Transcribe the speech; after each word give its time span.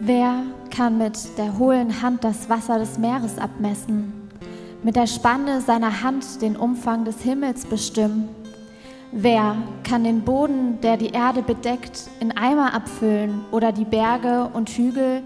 Wer 0.00 0.44
kann 0.70 0.96
mit 0.96 1.36
der 1.38 1.58
hohlen 1.58 2.00
Hand 2.02 2.22
das 2.22 2.48
Wasser 2.48 2.78
des 2.78 2.98
Meeres 2.98 3.36
abmessen, 3.36 4.12
mit 4.84 4.94
der 4.94 5.08
Spanne 5.08 5.60
seiner 5.60 6.04
Hand 6.04 6.40
den 6.40 6.56
Umfang 6.56 7.04
des 7.04 7.20
Himmels 7.20 7.66
bestimmen? 7.66 8.28
Wer 9.10 9.56
kann 9.82 10.04
den 10.04 10.20
Boden, 10.20 10.80
der 10.82 10.98
die 10.98 11.08
Erde 11.08 11.42
bedeckt, 11.42 12.08
in 12.20 12.36
Eimer 12.36 12.74
abfüllen 12.74 13.40
oder 13.50 13.72
die 13.72 13.84
Berge 13.84 14.48
und 14.52 14.68
Hügel 14.68 15.24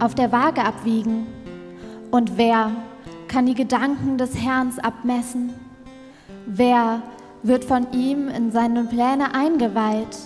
auf 0.00 0.16
der 0.16 0.32
Waage 0.32 0.64
abwiegen? 0.64 1.28
Und 2.10 2.36
wer 2.36 2.72
kann 3.28 3.46
die 3.46 3.54
Gedanken 3.54 4.18
des 4.18 4.36
Herrn 4.36 4.72
abmessen? 4.82 5.52
Wer 6.44 7.02
wird 7.44 7.64
von 7.64 7.86
ihm 7.92 8.28
in 8.28 8.50
seine 8.50 8.82
Pläne 8.82 9.32
eingeweiht? 9.32 10.16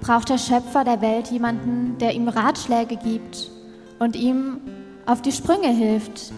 Braucht 0.00 0.28
der 0.28 0.38
Schöpfer 0.38 0.84
der 0.84 1.00
Welt 1.00 1.28
jemanden, 1.28 1.98
der 1.98 2.14
ihm 2.14 2.28
Ratschläge 2.28 2.96
gibt 2.96 3.50
und 3.98 4.16
ihm 4.16 4.60
auf 5.06 5.22
die 5.22 5.32
Sprünge 5.32 5.68
hilft, 5.68 6.32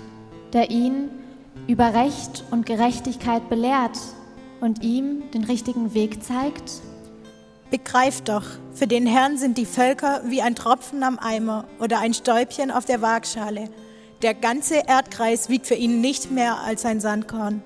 der 0.52 0.70
ihn 0.70 1.10
über 1.66 1.94
Recht 1.94 2.44
und 2.50 2.66
Gerechtigkeit 2.66 3.48
belehrt 3.48 3.98
und 4.60 4.82
ihm 4.82 5.30
den 5.32 5.44
richtigen 5.44 5.94
Weg 5.94 6.22
zeigt? 6.22 6.80
Begreift 7.70 8.28
doch, 8.28 8.44
für 8.72 8.86
den 8.86 9.06
Herrn 9.06 9.36
sind 9.38 9.58
die 9.58 9.66
Völker 9.66 10.22
wie 10.26 10.42
ein 10.42 10.54
Tropfen 10.54 11.02
am 11.02 11.18
Eimer 11.18 11.64
oder 11.80 11.98
ein 11.98 12.14
Stäubchen 12.14 12.70
auf 12.70 12.84
der 12.84 13.02
Waagschale. 13.02 13.68
Der 14.22 14.34
ganze 14.34 14.76
Erdkreis 14.86 15.48
wiegt 15.48 15.66
für 15.66 15.74
ihn 15.74 16.00
nicht 16.00 16.30
mehr 16.30 16.60
als 16.60 16.84
ein 16.84 17.00
Sandkorn. 17.00 17.62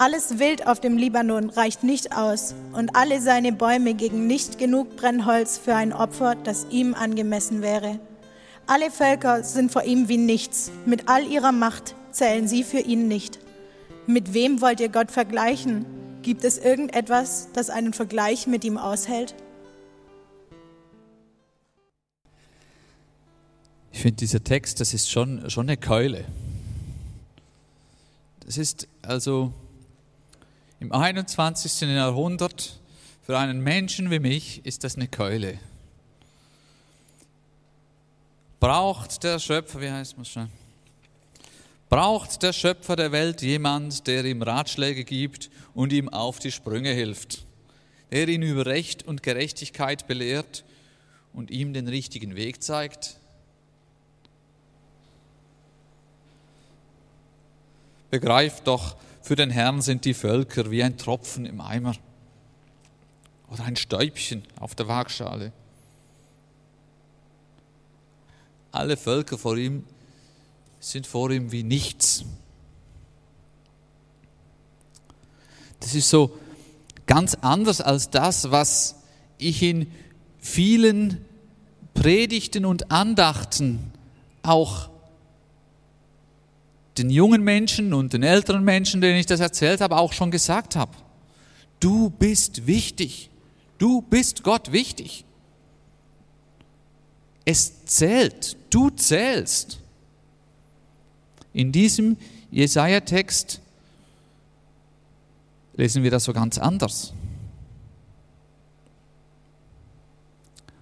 Alles 0.00 0.38
Wild 0.38 0.66
auf 0.66 0.80
dem 0.80 0.96
Libanon 0.96 1.50
reicht 1.50 1.84
nicht 1.84 2.16
aus 2.16 2.54
und 2.72 2.96
alle 2.96 3.20
seine 3.20 3.52
Bäume 3.52 3.92
gegen 3.92 4.26
nicht 4.26 4.56
genug 4.56 4.96
Brennholz 4.96 5.58
für 5.58 5.74
ein 5.74 5.92
Opfer, 5.92 6.36
das 6.36 6.66
ihm 6.70 6.94
angemessen 6.94 7.60
wäre. 7.60 8.00
Alle 8.66 8.90
Völker 8.90 9.44
sind 9.44 9.70
vor 9.70 9.82
ihm 9.82 10.08
wie 10.08 10.16
nichts. 10.16 10.70
Mit 10.86 11.10
all 11.10 11.26
ihrer 11.26 11.52
Macht 11.52 11.94
zählen 12.12 12.48
sie 12.48 12.64
für 12.64 12.78
ihn 12.78 13.08
nicht. 13.08 13.40
Mit 14.06 14.32
wem 14.32 14.62
wollt 14.62 14.80
ihr 14.80 14.88
Gott 14.88 15.10
vergleichen? 15.10 15.84
Gibt 16.22 16.44
es 16.44 16.56
irgendetwas, 16.56 17.48
das 17.52 17.68
einen 17.68 17.92
Vergleich 17.92 18.46
mit 18.46 18.64
ihm 18.64 18.78
aushält? 18.78 19.34
Ich 23.92 24.00
finde, 24.00 24.16
dieser 24.16 24.42
Text, 24.42 24.80
das 24.80 24.94
ist 24.94 25.10
schon, 25.10 25.50
schon 25.50 25.68
eine 25.68 25.76
Keule. 25.76 26.24
Das 28.46 28.56
ist 28.56 28.88
also 29.02 29.52
im 30.80 30.92
21. 30.92 31.88
Jahrhundert, 31.90 32.78
für 33.22 33.38
einen 33.38 33.60
Menschen 33.60 34.10
wie 34.10 34.18
mich, 34.18 34.64
ist 34.64 34.82
das 34.82 34.96
eine 34.96 35.08
Keule. 35.08 35.58
Braucht 38.58 39.22
der 39.22 39.38
Schöpfer, 39.38 39.80
wie 39.80 39.90
heißt 39.90 40.16
man 40.16 40.24
schon? 40.24 40.48
Braucht 41.90 42.42
der 42.42 42.52
Schöpfer 42.52 42.96
der 42.96 43.12
Welt 43.12 43.42
jemand, 43.42 44.06
der 44.06 44.24
ihm 44.24 44.42
Ratschläge 44.42 45.04
gibt 45.04 45.50
und 45.74 45.92
ihm 45.92 46.08
auf 46.08 46.38
die 46.38 46.52
Sprünge 46.52 46.92
hilft, 46.92 47.44
der 48.10 48.28
ihn 48.28 48.42
über 48.42 48.64
Recht 48.64 49.06
und 49.06 49.22
Gerechtigkeit 49.22 50.06
belehrt 50.06 50.64
und 51.34 51.50
ihm 51.50 51.74
den 51.74 51.88
richtigen 51.88 52.36
Weg 52.36 52.62
zeigt? 52.62 53.16
Begreift 58.10 58.66
doch, 58.66 58.96
für 59.30 59.36
den 59.36 59.50
Herrn 59.50 59.80
sind 59.80 60.06
die 60.06 60.14
Völker 60.14 60.72
wie 60.72 60.82
ein 60.82 60.98
Tropfen 60.98 61.46
im 61.46 61.60
Eimer 61.60 61.94
oder 63.48 63.62
ein 63.62 63.76
Stäubchen 63.76 64.42
auf 64.58 64.74
der 64.74 64.88
Waagschale. 64.88 65.52
Alle 68.72 68.96
Völker 68.96 69.38
vor 69.38 69.56
ihm 69.56 69.84
sind 70.80 71.06
vor 71.06 71.30
ihm 71.30 71.52
wie 71.52 71.62
nichts. 71.62 72.24
Das 75.78 75.94
ist 75.94 76.10
so 76.10 76.36
ganz 77.06 77.36
anders 77.40 77.80
als 77.80 78.10
das, 78.10 78.50
was 78.50 78.96
ich 79.38 79.62
in 79.62 79.92
vielen 80.40 81.24
Predigten 81.94 82.64
und 82.64 82.90
Andachten 82.90 83.92
auch 84.42 84.90
den 87.00 87.10
jungen 87.10 87.42
Menschen 87.42 87.94
und 87.94 88.12
den 88.12 88.22
älteren 88.22 88.62
Menschen, 88.62 89.00
denen 89.00 89.18
ich 89.18 89.26
das 89.26 89.40
erzählt 89.40 89.80
habe, 89.80 89.96
auch 89.96 90.12
schon 90.12 90.30
gesagt 90.30 90.76
habe. 90.76 90.92
Du 91.80 92.10
bist 92.10 92.66
wichtig. 92.66 93.30
Du 93.78 94.02
bist 94.02 94.42
Gott 94.42 94.70
wichtig. 94.70 95.24
Es 97.46 97.86
zählt. 97.86 98.56
Du 98.68 98.90
zählst. 98.90 99.78
In 101.54 101.72
diesem 101.72 102.18
Jesaja-Text 102.50 103.60
lesen 105.74 106.02
wir 106.02 106.10
das 106.10 106.24
so 106.24 106.34
ganz 106.34 106.58
anders. 106.58 107.14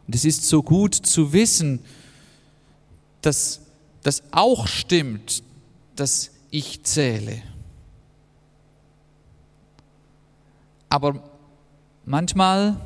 Und 0.06 0.14
es 0.16 0.24
ist 0.24 0.44
so 0.48 0.64
gut 0.64 0.94
zu 0.94 1.32
wissen, 1.32 1.78
dass 3.22 3.60
das 4.02 4.22
auch 4.32 4.66
stimmt, 4.66 5.42
dass 5.98 6.31
ich 6.50 6.84
zähle. 6.84 7.42
Aber 10.88 11.22
manchmal 12.04 12.76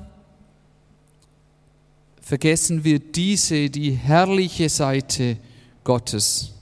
vergessen 2.20 2.84
wir 2.84 2.98
diese, 2.98 3.70
die 3.70 3.92
herrliche 3.92 4.68
Seite 4.68 5.36
Gottes. 5.84 6.52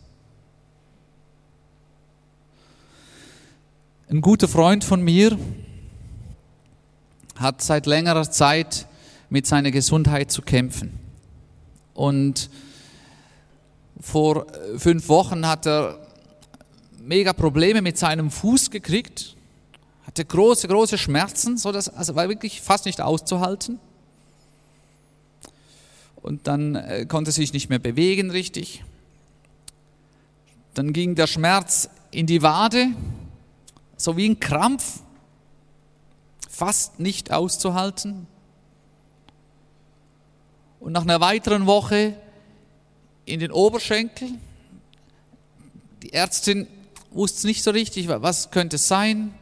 Ein 4.08 4.20
guter 4.20 4.48
Freund 4.48 4.82
von 4.82 5.02
mir 5.02 5.38
hat 7.36 7.62
seit 7.62 7.86
längerer 7.86 8.28
Zeit 8.28 8.86
mit 9.28 9.46
seiner 9.46 9.70
Gesundheit 9.70 10.32
zu 10.32 10.42
kämpfen. 10.42 10.98
Und 11.94 12.50
vor 14.00 14.46
fünf 14.76 15.08
Wochen 15.08 15.46
hat 15.46 15.66
er 15.66 16.09
mega 17.10 17.32
Probleme 17.32 17.82
mit 17.82 17.98
seinem 17.98 18.30
Fuß 18.30 18.70
gekriegt, 18.70 19.34
hatte 20.06 20.24
große, 20.24 20.68
große 20.68 20.96
Schmerzen, 20.96 21.58
so 21.58 21.72
dass, 21.72 21.88
also 21.88 22.14
war 22.14 22.28
wirklich 22.28 22.60
fast 22.60 22.86
nicht 22.86 23.00
auszuhalten. 23.00 23.80
Und 26.22 26.46
dann 26.46 26.76
äh, 26.76 27.06
konnte 27.06 27.32
sich 27.32 27.52
nicht 27.52 27.68
mehr 27.68 27.80
bewegen 27.80 28.30
richtig. 28.30 28.84
Dann 30.74 30.92
ging 30.92 31.16
der 31.16 31.26
Schmerz 31.26 31.90
in 32.12 32.26
die 32.26 32.42
Wade, 32.42 32.86
so 33.96 34.16
wie 34.16 34.28
ein 34.28 34.38
Krampf, 34.38 35.00
fast 36.48 37.00
nicht 37.00 37.32
auszuhalten. 37.32 38.28
Und 40.78 40.92
nach 40.92 41.02
einer 41.02 41.20
weiteren 41.20 41.66
Woche 41.66 42.14
in 43.24 43.40
den 43.40 43.50
Oberschenkel. 43.50 44.28
Die 46.04 46.12
Ärztin 46.12 46.68
wusste 47.10 47.46
nicht 47.46 47.62
so 47.62 47.70
richtig, 47.70 48.08
was 48.08 48.50
könnte 48.50 48.76
es 48.76 48.88
sein. 48.88 49.34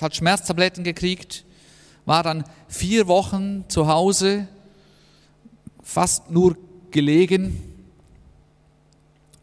Hat 0.00 0.14
Schmerztabletten 0.14 0.84
gekriegt, 0.84 1.44
war 2.06 2.22
dann 2.22 2.44
vier 2.68 3.08
Wochen 3.08 3.64
zu 3.68 3.88
Hause, 3.88 4.48
fast 5.82 6.30
nur 6.30 6.56
gelegen 6.90 7.62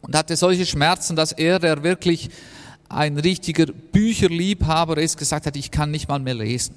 und 0.00 0.14
hatte 0.14 0.36
solche 0.36 0.66
Schmerzen, 0.66 1.16
dass 1.16 1.32
er, 1.32 1.58
der 1.58 1.82
wirklich 1.82 2.30
ein 2.88 3.18
richtiger 3.18 3.66
Bücherliebhaber 3.66 4.98
ist, 4.98 5.18
gesagt 5.18 5.46
hat, 5.46 5.56
ich 5.56 5.70
kann 5.70 5.90
nicht 5.90 6.08
mal 6.08 6.20
mehr 6.20 6.34
lesen. 6.34 6.74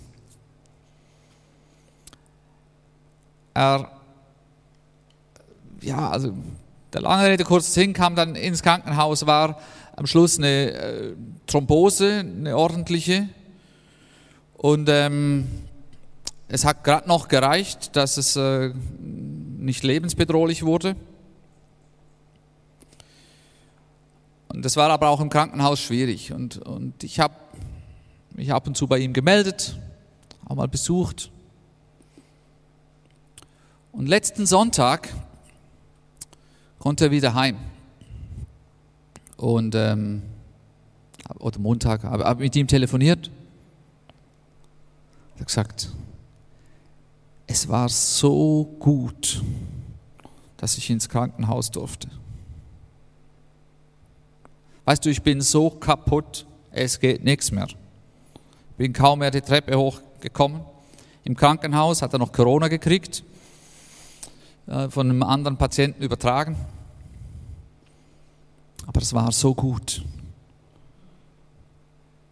Er, 3.54 3.92
ja, 5.82 6.10
also 6.10 6.34
der 6.94 7.02
lange 7.02 7.28
Rede 7.28 7.44
kurz 7.44 7.74
hin, 7.74 7.94
kam 7.94 8.16
dann 8.16 8.36
ins 8.36 8.64
Krankenhaus, 8.64 9.26
war 9.26 9.60
am 9.96 10.08
Schluss 10.08 10.38
eine 10.38 10.72
äh, 10.72 11.14
Thrombose, 11.46 12.20
eine 12.20 12.58
ordentliche. 12.58 13.30
Und 14.58 14.90
ähm, 14.90 15.48
es 16.48 16.66
hat 16.66 16.84
gerade 16.84 17.08
noch 17.08 17.28
gereicht, 17.28 17.96
dass 17.96 18.18
es 18.18 18.36
äh, 18.36 18.74
nicht 19.00 19.84
lebensbedrohlich 19.84 20.66
wurde. 20.66 20.96
Und 24.48 24.66
das 24.66 24.76
war 24.76 24.90
aber 24.90 25.10
auch 25.10 25.22
im 25.22 25.30
Krankenhaus 25.30 25.80
schwierig. 25.80 26.34
Und, 26.34 26.58
und 26.58 27.04
ich 27.04 27.20
habe 27.20 27.36
mich 28.32 28.52
ab 28.52 28.66
und 28.68 28.76
zu 28.76 28.88
bei 28.88 28.98
ihm 28.98 29.14
gemeldet, 29.14 29.78
auch 30.46 30.56
mal 30.56 30.68
besucht. 30.68 31.30
Und 33.92 34.08
letzten 34.08 34.46
Sonntag 34.46 35.10
konnte 36.80 37.06
er 37.06 37.12
wieder 37.12 37.34
heim. 37.34 37.58
Und, 39.38 39.76
ähm, 39.76 40.24
oder 41.38 41.60
Montag, 41.60 42.04
habe 42.04 42.24
hab 42.24 42.40
mit 42.40 42.56
ihm 42.56 42.68
telefoniert. 42.68 43.30
Er 45.36 45.40
hat 45.42 45.48
gesagt, 45.48 45.90
es 47.48 47.68
war 47.70 47.90
so 47.90 48.76
gut, 48.80 49.42
dass 50.58 50.78
ich 50.78 50.90
ins 50.90 51.08
Krankenhaus 51.08 51.72
durfte. 51.72 52.10
Weißt 54.86 55.06
du, 55.06 55.10
ich 55.10 55.22
bin 55.22 55.40
so 55.42 55.70
kaputt, 55.70 56.46
es 56.72 57.00
geht 57.00 57.24
nichts 57.24 57.52
mehr. 57.52 57.68
Ich 57.68 58.76
bin 58.78 58.94
kaum 58.94 59.20
mehr 59.20 59.32
die 59.32 59.42
Treppe 59.42 59.78
hochgekommen. 59.78 60.62
Im 61.24 61.36
Krankenhaus 61.36 62.02
hat 62.02 62.14
er 62.14 62.20
noch 62.20 62.32
Corona 62.32 62.68
gekriegt, 62.68 63.24
von 64.90 65.10
einem 65.10 65.24
anderen 65.24 65.58
Patienten 65.58 66.04
übertragen. 66.04 66.56
Aber 68.86 69.02
es 69.02 69.14
war 69.14 69.32
so 69.32 69.54
gut. 69.54 70.04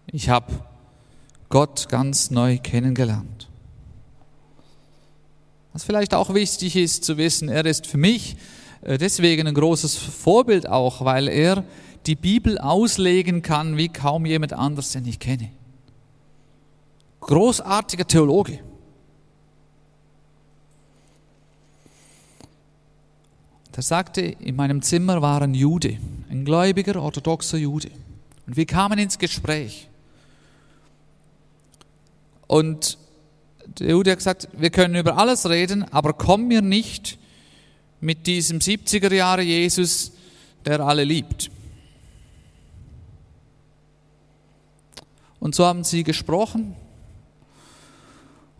Ich 0.08 0.30
habe 0.30 0.54
Gott 1.50 1.90
ganz 1.90 2.32
neu 2.32 2.58
kennengelernt. 2.58 3.50
Was 5.74 5.84
vielleicht 5.84 6.14
auch 6.14 6.34
wichtig 6.34 6.76
ist 6.76 7.04
zu 7.04 7.18
wissen, 7.18 7.50
er 7.50 7.66
ist 7.66 7.86
für 7.86 7.98
mich 7.98 8.38
äh, 8.82 8.98
deswegen 8.98 9.48
ein 9.48 9.54
großes 9.54 9.96
Vorbild 9.98 10.68
auch, 10.68 11.06
weil 11.06 11.28
er 11.28 11.64
die 12.06 12.16
Bibel 12.16 12.58
auslegen 12.58 13.42
kann 13.42 13.78
wie 13.78 13.90
kaum 13.90 14.26
jemand 14.26 14.54
anders, 14.54 14.92
den 14.92 15.06
ich 15.06 15.20
kenne. 15.20 15.52
Großartiger 17.20 18.08
Theologe. 18.08 18.60
Er 23.78 23.84
sagte, 23.84 24.22
in 24.22 24.56
meinem 24.56 24.82
Zimmer 24.82 25.22
war 25.22 25.44
ein 25.44 25.54
Jude, 25.54 26.00
ein 26.32 26.46
gläubiger, 26.46 27.00
orthodoxer 27.00 27.60
Jude. 27.60 27.92
Und 28.48 28.58
wir 28.58 28.66
kamen 28.66 28.98
ins 28.98 29.20
Gespräch. 29.20 29.88
Und 32.48 32.98
der 33.78 33.92
Jude 33.92 34.10
hat 34.10 34.18
gesagt, 34.18 34.48
wir 34.54 34.72
können 34.72 34.96
über 34.96 35.20
alles 35.20 35.48
reden, 35.48 35.84
aber 35.94 36.14
komm 36.14 36.48
mir 36.48 36.64
nicht 36.64 37.20
mit 38.02 38.26
diesem 38.26 38.58
70er 38.58 39.14
Jahre 39.14 39.44
Jesus, 39.44 40.12
der 40.66 40.80
alle 40.80 41.04
liebt. 41.04 41.52
Und 45.40 45.54
so 45.54 45.68
haben 45.68 45.84
sie 45.84 46.04
gesprochen 46.04 46.76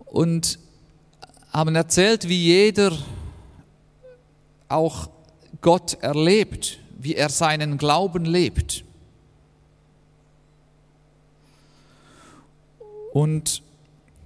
und 0.06 0.60
haben 1.52 1.74
erzählt, 1.74 2.30
wie 2.30 2.44
jeder 2.44 2.96
auch 4.70 5.10
Gott 5.62 5.96
erlebt, 6.02 6.80
wie 6.98 7.16
er 7.16 7.30
seinen 7.30 7.78
Glauben 7.78 8.26
lebt. 8.26 8.84
Und 13.14 13.64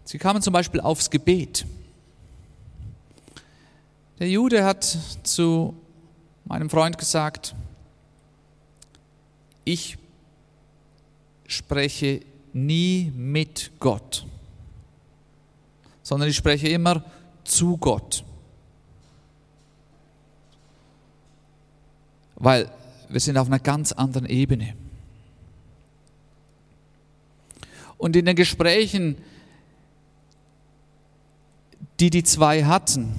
sie 0.04 0.18
kamen 0.18 0.42
zum 0.42 0.54
Beispiel 0.54 0.82
aufs 0.82 1.10
Gebet. 1.10 1.66
Der 4.20 4.30
Jude 4.30 4.64
hat 4.64 4.98
zu 5.24 5.74
meinem 6.46 6.70
Freund 6.70 6.98
gesagt, 6.98 7.56
ich 9.64 9.98
spreche 11.48 12.22
nie 12.54 13.12
mit 13.16 13.72
Gott, 13.80 14.26
sondern 16.04 16.30
ich 16.30 16.36
spreche 16.36 16.68
immer 16.68 17.04
zu 17.44 17.78
Gott. 17.78 18.24
Weil 22.42 22.72
wir 23.08 23.20
sind 23.20 23.38
auf 23.38 23.48
einer 23.48 23.60
ganz 23.60 23.92
anderen 23.92 24.26
Ebene. 24.26 24.74
Und 27.98 28.16
in 28.16 28.26
den 28.26 28.36
Gesprächen, 28.36 29.16
die 32.00 32.10
die 32.10 32.24
zwei 32.24 32.64
hatten, 32.66 33.14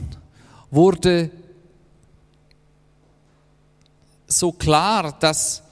wurde 0.71 1.31
so 4.27 4.51
klar, 4.51 5.17
dass 5.21 5.63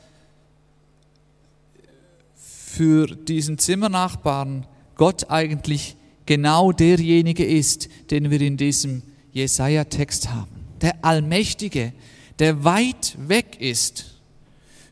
für 2.37 3.06
diesen 3.08 3.58
Zimmernachbarn 3.58 4.64
Gott 4.94 5.29
eigentlich 5.29 5.96
genau 6.25 6.70
derjenige 6.70 7.44
ist, 7.44 7.88
den 8.12 8.31
wir 8.31 8.41
in 8.41 8.56
diesem 8.56 9.03
Jesaja-Text 9.32 10.31
haben. 10.31 10.50
Der 10.81 11.05
Allmächtige, 11.05 11.93
der 12.41 12.65
weit 12.65 13.17
weg 13.19 13.61
ist, 13.61 14.07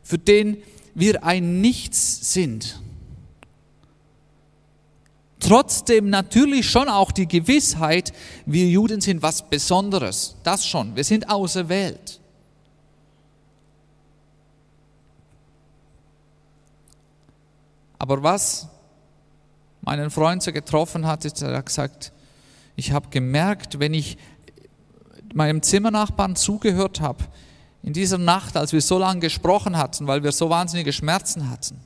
für 0.03 0.17
den 0.17 0.63
wir 0.93 1.23
ein 1.23 1.61
Nichts 1.61 2.33
sind. 2.33 2.79
Trotzdem 5.39 6.09
natürlich 6.09 6.69
schon 6.69 6.89
auch 6.89 7.11
die 7.11 7.27
Gewissheit, 7.27 8.13
wir 8.45 8.67
Juden 8.67 9.01
sind 9.01 9.21
was 9.21 9.49
Besonderes. 9.49 10.35
Das 10.43 10.65
schon, 10.65 10.95
wir 10.95 11.03
sind 11.03 11.29
auserwählt. 11.29 12.19
Aber 17.97 18.21
was 18.21 18.67
meinen 19.81 20.11
Freund 20.11 20.43
so 20.43 20.51
getroffen 20.51 21.07
hat, 21.07 21.25
ist, 21.25 21.41
er 21.41 21.57
hat 21.57 21.65
gesagt, 21.65 22.11
ich 22.75 22.91
habe 22.91 23.09
gemerkt, 23.09 23.79
wenn 23.79 23.93
ich 23.93 24.17
meinem 25.35 25.61
Zimmernachbarn 25.61 26.35
zugehört 26.35 27.01
habe, 27.01 27.25
in 27.83 27.93
dieser 27.93 28.17
Nacht, 28.17 28.57
als 28.57 28.73
wir 28.73 28.81
so 28.81 28.97
lange 28.97 29.21
gesprochen 29.21 29.77
hatten, 29.77 30.07
weil 30.07 30.23
wir 30.23 30.31
so 30.31 30.49
wahnsinnige 30.49 30.91
Schmerzen 30.91 31.49
hatten, 31.49 31.79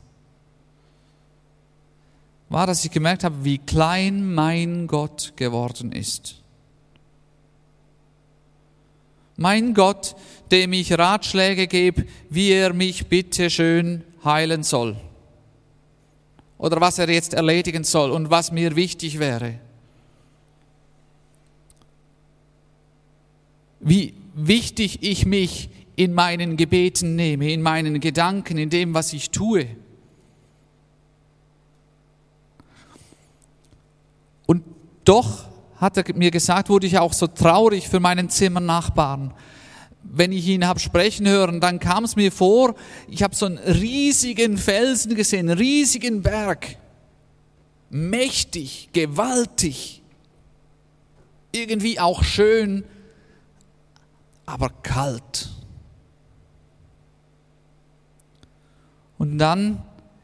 war, 2.49 2.67
dass 2.67 2.83
ich 2.83 2.91
gemerkt 2.91 3.23
habe, 3.23 3.43
wie 3.43 3.57
klein 3.57 4.33
mein 4.33 4.87
Gott 4.87 5.33
geworden 5.35 5.91
ist. 5.91 6.35
Mein 9.35 9.73
Gott, 9.73 10.15
dem 10.51 10.73
ich 10.73 10.97
Ratschläge 10.97 11.67
gebe, 11.67 12.05
wie 12.29 12.51
er 12.51 12.73
mich 12.73 13.07
bitte 13.07 13.50
schön 13.50 14.03
heilen 14.23 14.63
soll 14.63 14.95
oder 16.63 16.79
was 16.79 16.97
er 16.97 17.09
jetzt 17.09 17.33
erledigen 17.33 17.83
soll 17.83 18.12
und 18.12 18.29
was 18.29 18.51
mir 18.51 18.75
wichtig 18.77 19.19
wäre. 19.19 19.59
Wie 23.83 24.13
wichtig 24.33 24.99
ich 25.01 25.25
mich 25.25 25.69
in 25.95 26.13
meinen 26.13 26.57
Gebeten 26.57 27.15
nehme, 27.15 27.51
in 27.51 27.61
meinen 27.61 27.99
Gedanken, 27.99 28.57
in 28.57 28.69
dem, 28.69 28.93
was 28.93 29.13
ich 29.13 29.29
tue. 29.29 29.67
Und 34.45 34.63
doch, 35.05 35.47
hat 35.77 35.97
er 35.97 36.15
mir 36.15 36.31
gesagt, 36.31 36.69
wurde 36.69 36.87
ich 36.87 36.97
auch 36.97 37.13
so 37.13 37.27
traurig 37.27 37.89
für 37.89 37.99
meinen 37.99 38.29
Zimmernachbarn, 38.29 39.33
wenn 40.03 40.31
ich 40.31 40.47
ihn 40.47 40.67
habe 40.67 40.79
sprechen 40.79 41.27
hören, 41.27 41.61
dann 41.61 41.79
kam 41.79 42.03
es 42.03 42.15
mir 42.15 42.31
vor, 42.31 42.75
ich 43.07 43.23
habe 43.23 43.35
so 43.35 43.45
einen 43.45 43.57
riesigen 43.57 44.57
Felsen 44.57 45.15
gesehen, 45.15 45.49
einen 45.49 45.57
riesigen 45.57 46.21
Berg. 46.21 46.77
Mächtig, 47.89 48.89
gewaltig, 48.91 50.01
irgendwie 51.51 51.99
auch 51.99 52.23
schön, 52.23 52.83
aber 54.45 54.69
kalt. 54.69 55.50
Und 59.17 59.38
dann 59.38 59.81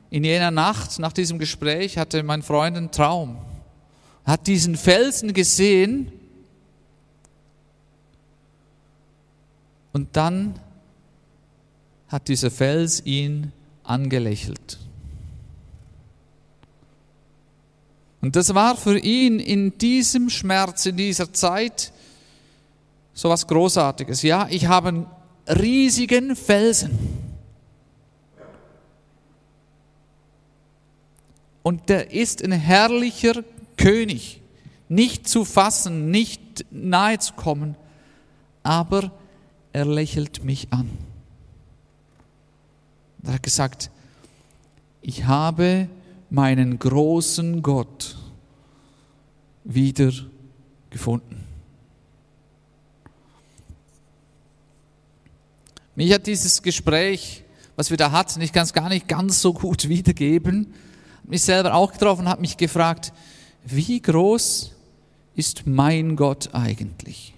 in 0.10 0.24
jener 0.24 0.52
Nacht 0.52 1.00
nach 1.00 1.14
diesem 1.14 1.40
Gespräch 1.40 1.98
hatte 1.98 2.24
mein 2.24 2.42
Freund 2.42 2.76
einen 2.76 2.92
Traum, 2.92 3.38
hat 4.26 4.48
diesen 4.48 4.76
Felsen 4.76 5.34
gesehen 5.34 6.12
Und 9.92 10.16
dann 10.16 10.60
hat 12.08 12.28
dieser 12.28 12.52
Fels 12.52 13.06
ihn 13.06 13.52
angelächelt. 13.84 14.80
Und 18.22 18.36
das 18.36 18.54
war 18.54 18.76
für 18.76 19.00
ihn 19.00 19.40
in 19.40 19.78
diesem 19.78 20.30
Schmerz, 20.30 20.86
in 20.86 20.98
dieser 20.98 21.34
Zeit, 21.34 21.94
so 23.20 23.28
was 23.28 23.46
Großartiges. 23.48 24.22
Ja, 24.22 24.48
ich 24.50 24.68
habe 24.68 24.88
einen 24.88 25.06
riesigen 25.46 26.38
Felsen. 26.38 26.98
Und 31.62 31.90
der 31.90 32.14
ist 32.14 32.42
ein 32.42 32.54
herrlicher 32.54 33.44
König, 33.76 34.40
nicht 34.88 35.28
zu 35.28 35.44
fassen, 35.44 36.10
nicht 36.12 36.66
nahe 36.72 37.20
zu 37.20 37.34
kommen, 37.34 37.76
aber 38.64 39.12
er 39.74 39.84
lächelt 39.84 40.46
mich 40.46 40.72
an. 40.72 40.90
Er 43.24 43.34
hat 43.34 43.44
gesagt, 43.44 43.92
ich 45.02 45.26
habe 45.26 45.90
meinen 46.30 46.80
großen 46.80 47.62
Gott 47.64 48.18
wieder 49.66 50.14
gefunden. 50.90 51.39
Mich 56.00 56.14
hat 56.14 56.28
dieses 56.28 56.62
Gespräch, 56.62 57.44
was 57.76 57.90
wir 57.90 57.98
da 57.98 58.14
hatten, 58.14 58.40
ich 58.40 58.54
kann 58.54 58.64
es 58.64 58.72
gar 58.72 58.88
nicht 58.88 59.10
ganz 59.10 59.42
so 59.42 59.52
gut 59.52 59.90
wiedergeben, 59.90 60.74
mich 61.26 61.42
selber 61.42 61.74
auch 61.74 61.92
getroffen 61.92 62.22
und 62.22 62.30
habe 62.30 62.40
mich 62.40 62.56
gefragt, 62.56 63.12
wie 63.66 64.02
groß 64.02 64.72
ist 65.36 65.68
mein 65.68 66.16
Gott 66.16 66.52
eigentlich? 66.54 67.34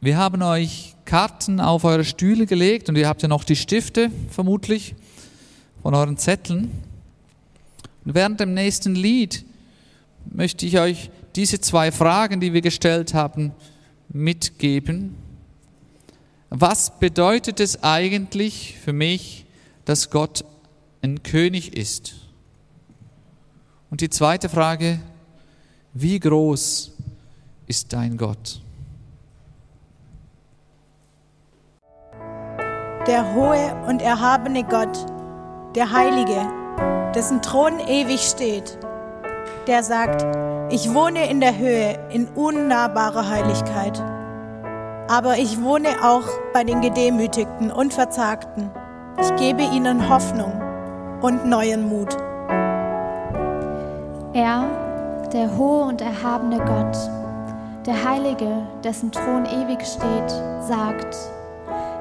Wir 0.00 0.16
haben 0.16 0.42
euch 0.42 0.96
Karten 1.04 1.60
auf 1.60 1.84
eure 1.84 2.04
Stühle 2.04 2.46
gelegt 2.46 2.88
und 2.88 2.96
ihr 2.96 3.06
habt 3.06 3.22
ja 3.22 3.28
noch 3.28 3.44
die 3.44 3.54
Stifte 3.54 4.10
vermutlich 4.30 4.96
von 5.80 5.94
euren 5.94 6.16
Zetteln. 6.16 6.72
Und 8.04 8.16
während 8.16 8.40
dem 8.40 8.52
nächsten 8.52 8.96
Lied 8.96 9.44
möchte 10.28 10.66
ich 10.66 10.80
euch 10.80 11.10
diese 11.38 11.60
zwei 11.60 11.92
Fragen, 11.92 12.40
die 12.40 12.52
wir 12.52 12.62
gestellt 12.62 13.14
haben, 13.14 13.52
mitgeben. 14.08 15.14
Was 16.50 16.98
bedeutet 16.98 17.60
es 17.60 17.84
eigentlich 17.84 18.76
für 18.82 18.92
mich, 18.92 19.46
dass 19.84 20.10
Gott 20.10 20.44
ein 21.00 21.22
König 21.22 21.76
ist? 21.76 22.16
Und 23.88 24.00
die 24.00 24.10
zweite 24.10 24.48
Frage, 24.48 24.98
wie 25.94 26.18
groß 26.18 26.96
ist 27.68 27.92
dein 27.92 28.16
Gott? 28.16 28.60
Der 33.06 33.32
hohe 33.32 33.76
und 33.86 34.02
erhabene 34.02 34.64
Gott, 34.64 34.98
der 35.76 35.92
Heilige, 35.92 37.12
dessen 37.14 37.40
Thron 37.42 37.78
ewig 37.78 38.22
steht, 38.22 38.76
der 39.68 39.84
sagt, 39.84 40.47
ich 40.70 40.92
wohne 40.92 41.30
in 41.30 41.40
der 41.40 41.56
Höhe 41.56 41.98
in 42.10 42.28
unnahbarer 42.28 43.28
Heiligkeit. 43.28 44.02
Aber 45.10 45.38
ich 45.38 45.62
wohne 45.62 45.88
auch 46.04 46.28
bei 46.52 46.64
den 46.64 46.82
Gedemütigten 46.82 47.70
und 47.70 47.94
Verzagten. 47.94 48.70
Ich 49.18 49.34
gebe 49.36 49.62
ihnen 49.62 50.08
Hoffnung 50.10 50.52
und 51.22 51.46
neuen 51.46 51.88
Mut. 51.88 52.14
Er, 54.34 54.64
der 55.32 55.56
hohe 55.56 55.84
und 55.84 56.02
erhabene 56.02 56.58
Gott, 56.58 56.96
der 57.86 58.04
Heilige, 58.08 58.66
dessen 58.84 59.10
Thron 59.10 59.46
ewig 59.46 59.80
steht, 59.86 60.30
sagt, 60.60 61.16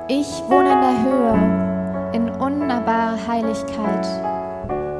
ich 0.09 0.27
wohne 0.49 0.73
in 0.73 0.81
der 0.81 1.03
Höhe, 1.03 2.11
in 2.13 2.29
unnahbarer 2.29 3.17
Heiligkeit, 3.27 4.07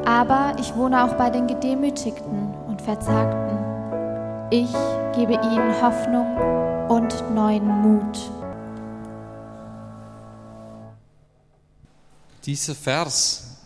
aber 0.06 0.54
ich 0.58 0.74
wohne 0.76 1.04
auch 1.04 1.14
bei 1.16 1.30
den 1.30 1.48
Gedemütigten 1.48 2.54
und 2.68 2.82
Verzagten. 2.82 3.47
Ich 4.50 4.72
gebe 5.14 5.34
ihnen 5.34 5.82
Hoffnung 5.82 6.38
und 6.88 7.36
neuen 7.36 7.68
Mut. 7.68 8.18
Dieser 12.46 12.74
Vers, 12.74 13.58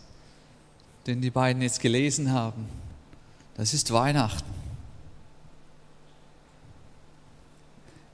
den 1.06 1.20
die 1.20 1.30
beiden 1.30 1.62
jetzt 1.62 1.78
gelesen 1.78 2.32
haben, 2.32 2.68
das 3.54 3.74
ist 3.74 3.92
Weihnachten. 3.92 4.52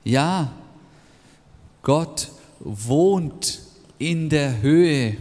Ja, 0.03 0.51
Gott 1.81 2.29
wohnt 2.59 3.61
in 3.97 4.29
der 4.29 4.61
Höhe, 4.61 5.17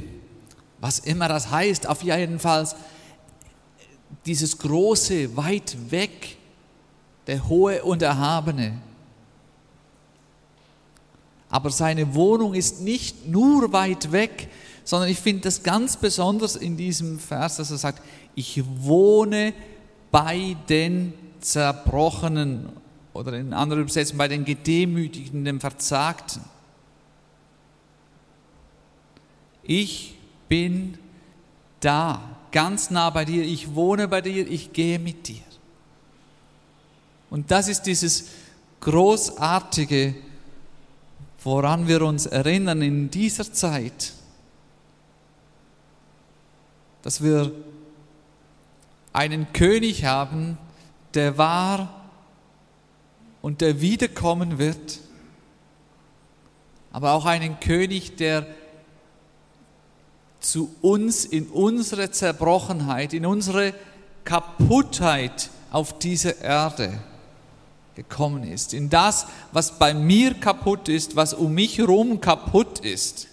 was 0.81 0.99
immer 0.99 1.28
das 1.28 1.50
heißt, 1.50 1.87
auf 1.87 2.02
jeden 2.02 2.40
Fall 2.40 2.69
dieses 4.26 4.59
große, 4.59 5.35
weit 5.35 5.90
weg, 5.90 6.38
der 7.29 7.49
hohe 7.49 7.85
und 7.85 8.03
erhabene. 8.03 8.81
Aber 11.51 11.71
seine 11.71 12.15
Wohnung 12.15 12.55
ist 12.55 12.81
nicht 12.81 13.29
nur 13.29 13.73
weit 13.73 14.11
weg, 14.13 14.49
sondern 14.83 15.11
ich 15.11 15.19
finde 15.19 15.43
das 15.43 15.63
ganz 15.63 15.97
besonders 15.99 16.57
in 16.57 16.77
diesem 16.77 17.19
Vers, 17.19 17.59
dass 17.59 17.71
er 17.71 17.77
sagt, 17.77 18.03
ich 18.35 18.65
wohne 18.81 19.53
bei 20.11 20.57
den 20.69 21.13
Zerbrochenen 21.41 22.71
oder 23.13 23.35
in 23.35 23.53
anderen 23.53 23.83
Übersetzungen 23.83 24.19
bei 24.19 24.29
den 24.29 24.45
Gedemütigten, 24.45 25.45
den 25.45 25.61
Verzagten. 25.61 26.43
Ich 29.63 30.17
bin 30.49 30.97
da, 31.81 32.23
ganz 32.53 32.91
nah 32.91 33.11
bei 33.11 33.27
dir, 33.27 33.45
ich 33.45 33.75
wohne 33.75 34.09
bei 34.09 34.23
dir, 34.23 34.49
ich 34.49 34.73
gehe 34.73 34.99
mit 34.99 35.29
dir. 35.29 35.43
Und 37.31 37.51
das 37.51 37.69
ist 37.69 37.83
dieses 37.83 38.27
großartige, 38.81 40.15
woran 41.43 41.89
wir 41.89 42.03
uns 42.03 42.27
erinnern 42.27 42.83
in 42.83 43.11
dieser 43.11 43.53
Zeit, 43.53 44.13
dass 47.03 47.23
wir 47.23 47.53
einen 49.13 49.53
König 49.53 50.05
haben, 50.05 50.59
der 51.15 51.39
war 51.39 52.11
und 53.43 53.61
der 53.61 53.81
wiederkommen 53.81 54.59
wird, 54.59 55.01
aber 56.93 57.13
auch 57.13 57.27
einen 57.27 57.61
König, 57.61 58.17
der 58.17 58.47
zu 60.41 60.75
uns 60.83 61.25
in 61.25 61.49
unsere 61.49 62.11
Zerbrochenheit, 62.11 63.13
in 63.13 63.27
unsere 63.27 63.75
Kaputtheit 64.25 65.51
auf 65.71 65.99
dieser 65.99 66.41
Erde 66.41 66.99
gekommen 68.02 68.45
ist. 68.45 68.75
In 68.75 68.90
das, 68.90 69.26
was 69.52 69.78
bei 69.78 69.93
mir 69.95 70.35
kaputt 70.35 70.88
ist, 70.88 71.17
was 71.17 71.35
um 71.35 71.52
mich 71.52 71.78
herum 71.78 72.21
kaputt 72.21 72.78
ist. 72.81 73.28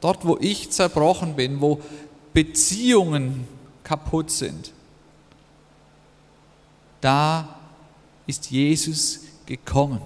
Dort, 0.00 0.26
wo 0.26 0.36
ich 0.40 0.70
zerbrochen 0.70 1.36
bin, 1.36 1.60
wo 1.60 1.80
Beziehungen 2.32 3.46
kaputt 3.82 4.30
sind, 4.30 4.72
da 7.00 7.56
ist 8.26 8.50
Jesus 8.50 9.20
gekommen. 9.46 10.00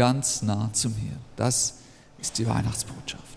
ganz 0.00 0.40
nah 0.40 0.70
zu 0.72 0.88
mir. 0.88 1.16
Das 1.36 1.74
ist 2.18 2.38
die 2.38 2.46
Weihnachtsbotschaft. 2.46 3.36